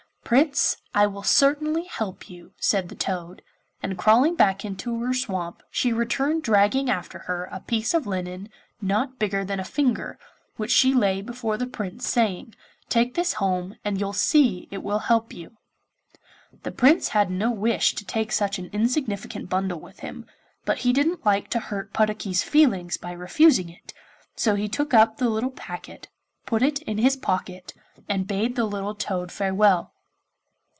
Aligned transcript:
'Prince, 0.23 0.77
I 0.95 1.07
will 1.07 1.23
certainly 1.23 1.83
help 1.83 2.29
you,' 2.29 2.53
said 2.57 2.87
the 2.87 2.95
toad, 2.95 3.41
and, 3.83 3.97
crawling 3.97 4.35
back 4.35 4.63
into 4.63 4.99
her 5.01 5.13
swamp, 5.13 5.61
she 5.69 5.91
returned 5.91 6.41
dragging 6.43 6.89
after 6.89 7.19
her 7.19 7.49
a 7.51 7.59
piece 7.59 7.93
of 7.93 8.07
linen 8.07 8.47
not 8.81 9.19
bigger 9.19 9.43
than 9.43 9.59
a 9.59 9.65
finger, 9.65 10.17
which 10.55 10.71
she 10.71 10.93
lay 10.93 11.21
before 11.21 11.57
the 11.57 11.67
Prince, 11.67 12.07
saying, 12.07 12.55
'Take 12.87 13.15
this 13.15 13.33
home, 13.33 13.75
and 13.83 13.99
you'll 13.99 14.13
see 14.13 14.69
it 14.71 14.81
will 14.83 14.99
help 14.99 15.33
you.' 15.33 15.57
The 16.63 16.71
Prince 16.71 17.09
had 17.09 17.29
no 17.29 17.51
wish 17.51 17.93
to 17.95 18.05
take 18.05 18.31
such 18.31 18.57
an 18.57 18.69
insignificant 18.71 19.49
bundle 19.49 19.81
with 19.81 19.99
him; 19.99 20.25
but 20.63 20.77
he 20.77 20.93
didn't 20.93 21.25
like 21.25 21.49
to 21.49 21.59
hurt 21.59 21.91
Puddocky's 21.91 22.41
feelings 22.41 22.95
by 22.95 23.11
refusing 23.11 23.67
it, 23.67 23.93
so 24.37 24.55
he 24.55 24.69
took 24.69 24.93
up 24.93 25.17
the 25.17 25.27
little 25.29 25.51
packet, 25.51 26.07
put 26.45 26.61
it 26.63 26.81
in 26.83 26.99
his 26.99 27.17
pocket, 27.17 27.73
and 28.07 28.27
bade 28.27 28.55
the 28.55 28.63
little 28.63 28.95
toad 28.95 29.29
farewell. 29.29 29.91